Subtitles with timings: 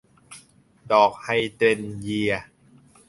[0.91, 2.33] ดอกไฮเดรนเยีย